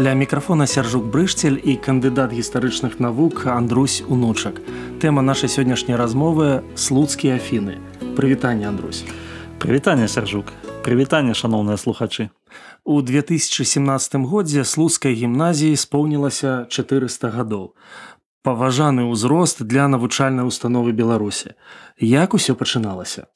[0.00, 4.56] Ля мікрафона сяржук брышцель і кандыдат гістарычных навук Андрусь унучак.
[4.96, 7.76] Тэма нашай сённяшняй размовы слуцкія афіны.
[8.16, 9.04] Прывітанне Андрусь.
[9.60, 10.56] Прывітанне сяржук.
[10.80, 12.32] Прывітанне шаноўныя слухачы.
[12.84, 17.76] У 2017 годзе слуцкай гімназіі споўнілася 400 гадоў.
[18.40, 21.60] Паважаны ўзрост для навучальнай установы Беларусі.
[22.00, 23.28] Як усё пачыналася?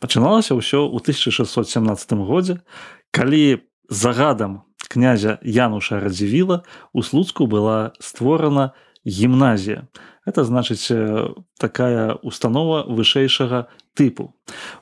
[0.00, 2.64] Пачыналася ўсё ў 1617 годзе,
[3.12, 3.60] калі
[3.92, 8.72] загадам князя Януша Радзівіла у Слуцку была створана
[9.06, 9.86] гімназія.
[10.26, 10.88] Это значыць
[11.60, 14.32] такая установа вышэйшага тыпу.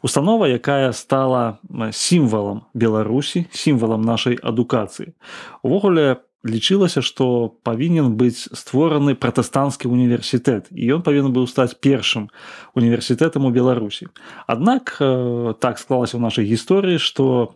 [0.02, 1.58] Установа, якая стала
[1.90, 5.14] сімвалам Беларусі, сімвалам нашай адукацыі.
[5.62, 12.28] Увогуле лічылася што павінен быць створаны пратэстанцкі універсітэт і ён павінен быў стаць першым
[12.74, 14.10] універсітэтам у беларусі.
[14.46, 17.54] Аднак э, так склалася ў нашай гісторыі што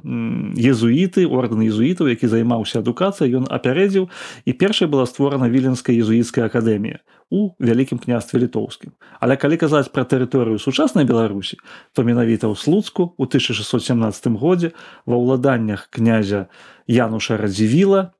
[0.54, 4.06] езуіты ордэн езуітаў які займаўся адукацыяй ён апярэдзіў
[4.46, 8.94] і першай была створана віленская езуіцкая акадэмія у вялікім княстве літоўскім.
[9.18, 11.58] Але калі казаць пра тэрыторыю сучаснай беларусі
[11.90, 14.70] то менавіта ў слуцку у 1617 годзе
[15.10, 16.46] ва ўладаннях князя
[16.86, 18.14] януша радзівіла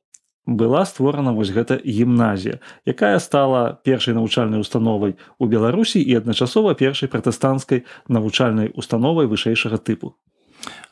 [0.46, 7.10] была створана вось гэта гімназія якая стала першай навучальнай установай у беларусі і адначасова першай
[7.10, 10.14] пратэстанцкай навучальнай установай вышэйшага тыпу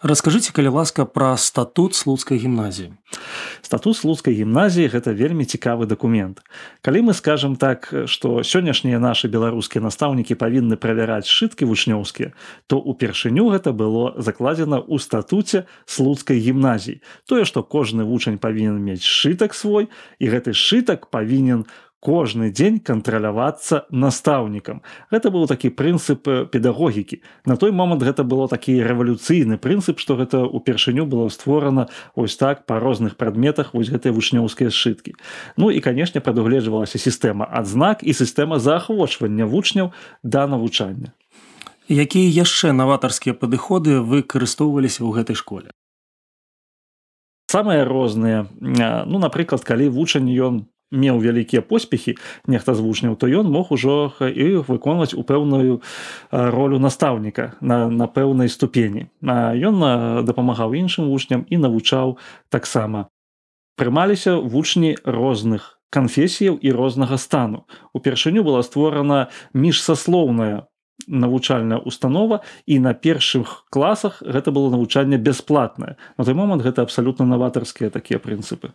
[0.02, 2.92] Раскажыце калі ласка пра статут слуцкай гімназіі.
[3.64, 6.44] Статут слуцкай гімназіі гэта вельмі цікавы дакумент.
[6.84, 12.36] Калі мы скажам так, што сённяшнія нашы беларускія настаўнікі павінны правяраць сшыткі вучнёўскія,
[12.68, 17.00] то ўпершыню гэта было закладзена ў статуце слуцкай гімназіі.
[17.24, 19.88] Тое, што кожны вучань павінен мець сшытак свой
[20.20, 21.64] і гэты сшытак павінен
[22.04, 24.84] кожны дзень кантралявацца настаўнікам.
[25.08, 27.24] Гэта быў такі прынцып педагогікі.
[27.48, 32.68] На той момант гэта было такі рэвалюцыйны прынцып, што гэта ўпершыню было створана ось так
[32.68, 35.16] па розных прадметах вось гэтыя вучнёўскія сшыткі.
[35.56, 41.16] Ну і канешне прадугледжвалася сістэма адзнак і сістэма заахвочвання вучняў да навучання.
[41.88, 45.72] Якія яшчэ наватарскія падыходы выкарыстоўваліся ў гэтай школе?
[47.48, 53.50] Самыя розныя ну напрыклад калі вучань ён меў вялікія поспехі нехта з вучняў то ён
[53.50, 55.80] мог ужо і выконваць у пэўную
[56.30, 59.08] ролю настаўніка на, на пэўнай ступені.
[59.22, 62.18] Ён дапамагаў іншым вучням і навучаў
[62.48, 63.08] таксама.
[63.76, 67.66] Прымаліся вучні розных канфесіяў і рознага стану.
[67.94, 70.66] Упершыню была створана міжсаслоўная
[71.06, 75.98] навучальная установа і на першых класах гэта было навучанне бясплатнае.
[76.18, 78.74] На той момант гэта абсалютна наватарскія такія прынцыпы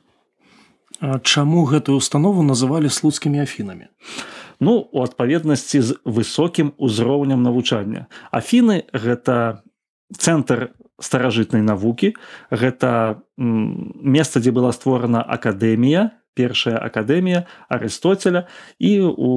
[1.01, 3.87] Чаму гэтую установу называлі слуцкімі афінамі?
[4.59, 8.07] Ну у адпаведнасці з высокім узроўнем навучання.
[8.31, 9.63] Афіны гэта
[10.11, 12.19] цэнтр старажытнай навукі,
[12.51, 18.47] гэта месца, дзе была створана акадэмія, першая акадэмія арыстоцеля
[18.79, 19.31] і у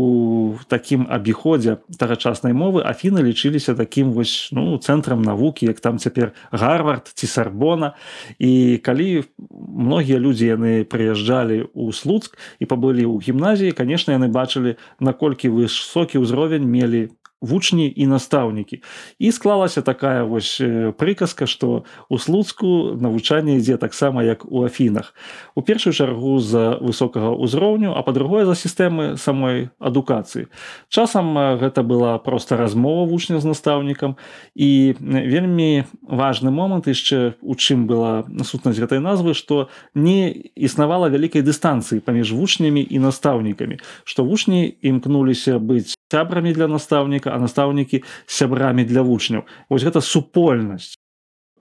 [0.70, 7.10] такім абіходзе тагачаснай мовы афіны лічыліся такім вось ну цэнтрам навукі як там цяпер гарвард
[7.10, 7.94] ці сарбона.
[8.38, 14.78] І калі многія людзі яны прыязджалі ў слуцк і пабылі ў гімназіі канешне яны бачылі
[15.02, 17.10] наколькі высокі ўзровень мелі
[17.42, 18.80] вучні і настаўнікі.
[19.18, 20.62] І склалася такая вось
[20.96, 25.14] прыказка што у слуцку навучанне ідзе таксама як у афінах.
[25.54, 30.46] У першую чаргу з высокага ўзроўню а па-другое за сістэмы самой адукацыі.
[30.88, 34.16] Часам гэта была проста размова вучня з настаўнікам.
[34.54, 41.42] І вельмі важны момант яшчэ у чым была сутнасць гэтай назвы што не існавала вялікай
[41.42, 43.82] дыстанцыі паміж вучнямі і настаўнікамі.
[44.06, 49.48] Што вучні імкнуліся быць сябрамі для настаўніка а настаўнікі сябрамі для вучняў.
[49.72, 51.00] Вось гэта супольнасць.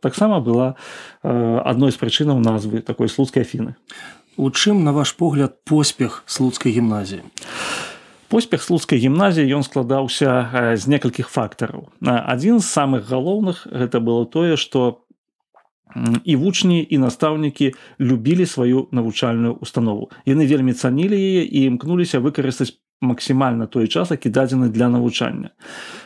[0.01, 0.75] Таксама была
[1.24, 1.30] э,
[1.63, 3.77] адной з прычынаў назвы такой слуцкай афіны.
[4.36, 7.21] У чым на ваш погляд поспех слуцкай гімназіі?
[8.27, 11.94] Поспех слуцкай гімназіі ён складаўся э, з некалькіх фактараў.
[12.01, 15.06] Адзін з самых галоўных гэта было тое што
[16.24, 20.09] і вучні і настаўнікі любілі сваю навучальную установу.
[20.25, 25.50] Яны вельмі цанілі яе і імкнуліся выкарыстаць максімальна той час які дадзены для навучання.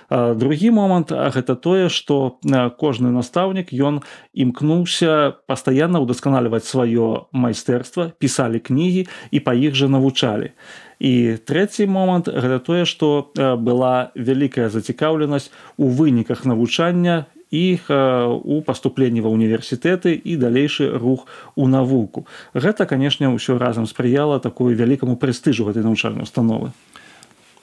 [0.09, 2.39] Другі момант гэта тое что
[2.79, 4.01] кожны настаўнік ён
[4.33, 10.55] імкнуўся пастаянна ўдасканаліваць сваё майстэрства пісалі кнігі і па іх жа навучалі.
[10.99, 19.21] І трэці момант гэта тое што была вялікая зацікаўленасць у выніках навучання іх у паступленні
[19.21, 22.25] ва універсітэты і далейшы рух у навуку.
[22.53, 26.71] Гэта, канешне, ўсё разам спрыяла такой вялікаму прэстыжу гэтай навучальнай установы.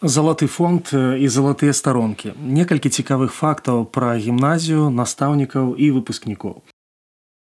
[0.03, 2.35] Залаты фонд і залатыя старонкі.
[2.35, 6.72] Некалькі цікавых фактаў пра гімназію, настаўнікаў і выпускнікоў.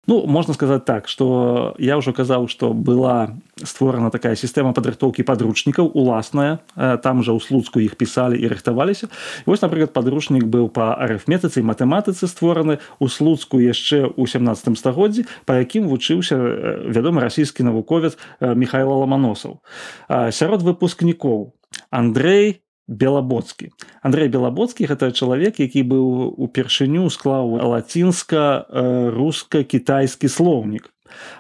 [0.06, 5.90] Ну можна сказаць так что я ўжо казаў что была створана такая сістэма падрыхтоўкі подручнікаў
[5.94, 9.08] уласная э, там жа ў слуцку іх пісалі і рыхтаваліся
[9.46, 15.56] вось напрыклад падручнік быў по арыфметыцы матэматыцы створаны у слуцку яшчэ ў 17 стагоддзі па
[15.64, 19.64] якім вучыўся э, вядомы расійскі навуковец э, михайло ламаносаў
[20.08, 21.56] сярод выпускнікоў
[21.90, 23.70] Андрей белабоцкі
[24.02, 28.66] Андрей белабоцкі гэта чалавек які быў упершыню склаў лацінска
[29.14, 30.90] руска-кітайскі слоўнік.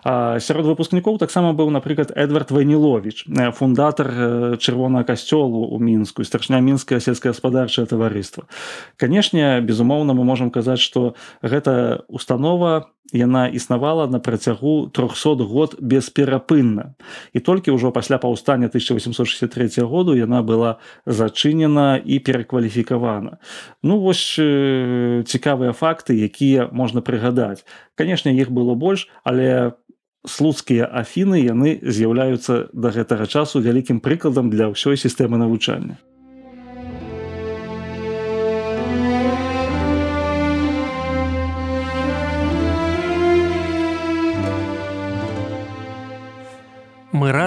[0.04, 3.26] Сярод выпускнікоў таксама быў напрыклад эдвард ванілович
[3.58, 8.46] фундатар чырвонага касцёлу у мінску старшня мінскае сельскагаспадарчае таварыства.
[8.96, 16.94] Канешне безумоўна мы можемм казаць што гэта установа яна існавала на працягу 300 год бесперапынна.
[17.32, 23.38] І толькі ўжо пасля паўстання 1863 году яна была зачынена і перакваліфікавана.
[23.82, 24.40] Ну вось
[25.28, 27.64] цікавыя факты якія можна прыгадаць.
[27.94, 29.72] Канешне іх было больш але
[30.24, 36.00] слуцкія афіны яны з'яўляюцца да гэтага часу вялікім прыкладам для ўсёй сістэмы навучання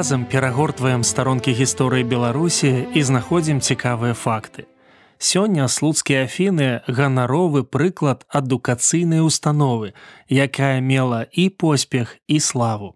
[0.07, 4.63] разам перагортваем старонкі гісторыі Беларусі і знаходзім цікавыя факты.
[5.19, 9.92] Сёння слуцкія афіны ганаровы прыклад адукацыйнай установы,
[10.31, 12.95] якая мела і поспех і славу.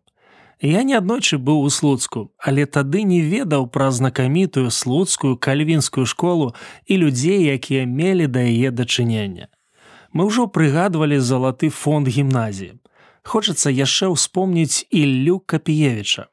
[0.64, 6.56] Я неаднойчы быў у слуцку, але тады не ведаў пра знакамітую слуцкую кальвінскую школу
[6.88, 9.52] і людзей, якія мелі да яе дачынення.
[10.16, 12.80] Мы ўжо прыгадвалі залаты фонд гімназіі.
[13.28, 16.32] Хочацца яшчэ ўспомніць Іллю Капіевіча,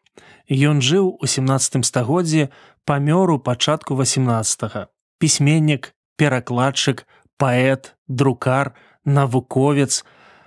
[0.48, 2.48] Ён жыў у 17 стагоддзі
[2.88, 4.88] памёр у пачатку 18.
[5.18, 7.06] пісьменнік, перакладчык,
[7.36, 8.72] паэт, друкар,
[9.04, 10.04] навуковец,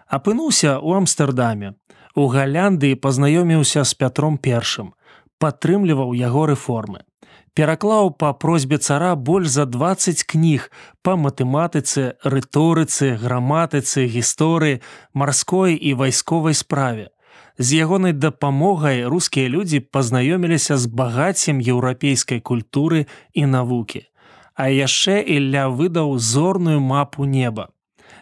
[0.07, 1.75] апынуўся ў Амстэрдаме.
[2.15, 4.91] У Галянды пазнаёміўся з пятром першым,
[5.39, 7.05] падтрымліваў яго рэформы.
[7.53, 10.71] Пераклаў па просьбе цара больш за 20 кніг
[11.03, 14.81] па матэматыцы, рыторыцы, граматыцы, гісторыі,
[15.13, 17.11] марской і вайсковай справе
[17.57, 24.07] з ягонай дапамогай рускія людзі пазнаёміліся з багаццем еўрапейскай культуры і навукі.
[24.55, 27.69] А яшчэ Ілля выдаў зорную мапу неба.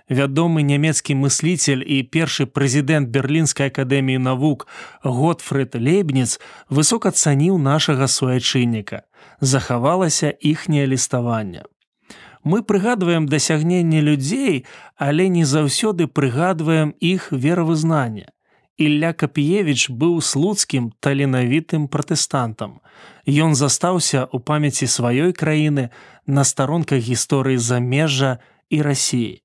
[0.10, 4.66] Вядомы нямецкі мысліцель і першы прэзідэнт берлінскай акадэміі навук
[5.04, 9.06] Готфред Лейбніц высока цаніў нашага суайчынніка.
[9.42, 11.64] Захавалася іхняе ліставанне.
[12.44, 14.66] Мы прыгадваем дасягненне людзей,
[14.98, 18.34] але не заўсёды прыгадваем іх веравызнання.
[18.80, 22.80] Ілля Капіевич быў слуцкім таленавітым пратэстантам.
[23.28, 25.92] Ён застаўся ў памяці сваёй краіны
[26.24, 28.40] на старонках гісторыі замежжа
[28.72, 29.44] і рассіі.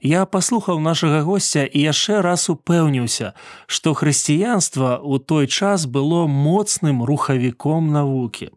[0.00, 3.34] Я паслухаў нашага госця і яшчэ раз упэўніўся,
[3.66, 8.54] што хрысціянства ў той час было моцным рухавіком навукі.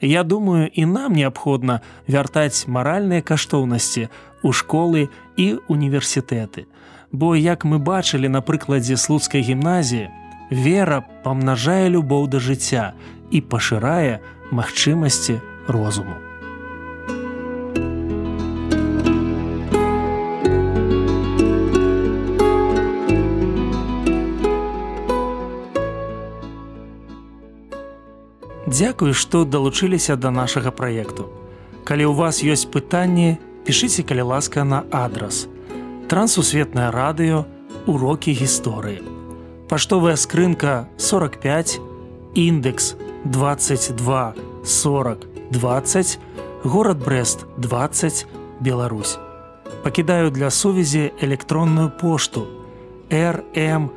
[0.00, 4.08] Я думаю, і нам неабходна вяртаць маральныя каштоўнасці
[4.40, 6.64] ў школы і універсітэты.
[7.12, 10.12] Бо як мы бачылі на прыкладзе слуцкай гімназіі,
[10.52, 12.92] вера памнажае любоў да жыцця
[13.32, 14.20] і пашырае
[14.52, 16.20] магчымасці розуму.
[28.68, 31.32] Дзякую, што далучыліся да нашага праекту.
[31.88, 35.48] Калі ў вас ёсць пытанні, пішыце калі ласка на адрас
[36.08, 37.44] трансусветнае радыё
[37.86, 39.02] урокі гісторыі.
[39.68, 41.80] Паштовая скрынка 45
[42.34, 44.34] індекс 22
[44.64, 46.18] 40 20
[46.64, 48.26] город брест 20
[48.60, 49.18] Беларусь.
[49.82, 52.46] Пакідаю для сувязі электронную пошту
[53.10, 53.88] rmtwr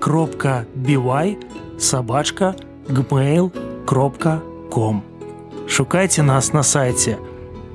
[0.00, 1.38] кропка бівай
[1.78, 2.54] сабачка
[2.88, 3.50] gmail
[3.84, 5.00] кропка com.
[5.66, 7.18] Шукайце нас на сайте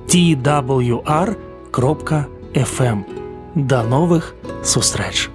[0.07, 1.35] twr
[1.71, 3.05] кропка FM.
[3.55, 5.29] Да новых сустрэч!